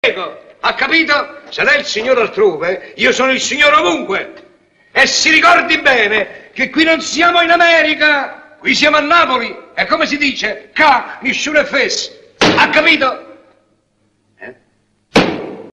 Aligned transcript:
prego, 0.00 0.48
Ha 0.62 0.74
capito? 0.74 1.40
Se 1.50 1.62
lei 1.62 1.76
è 1.76 1.78
il 1.80 1.84
signor 1.84 2.18
altrove, 2.18 2.92
io 2.96 3.12
sono 3.12 3.32
il 3.32 3.40
signor 3.40 3.74
ovunque. 3.74 4.34
E 4.92 5.06
si 5.06 5.30
ricordi 5.30 5.78
bene 5.78 6.50
che 6.52 6.68
qui 6.70 6.84
non 6.84 7.00
siamo 7.00 7.40
in 7.40 7.50
America, 7.50 8.56
qui 8.58 8.74
siamo 8.74 8.96
a 8.96 9.00
Napoli. 9.00 9.56
E 9.74 9.86
come 9.86 10.06
si 10.06 10.16
dice? 10.16 10.70
Ca, 10.72 11.18
nessuno 11.20 11.60
è 11.60 11.64
fes. 11.64 12.10
Ha 12.38 12.68
capito? 12.70 13.29